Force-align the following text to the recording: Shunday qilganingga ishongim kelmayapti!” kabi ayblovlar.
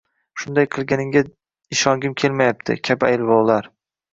Shunday 0.43 0.65
qilganingga 0.75 1.21
ishongim 1.77 2.17
kelmayapti!” 2.25 2.79
kabi 2.91 3.11
ayblovlar. 3.11 3.71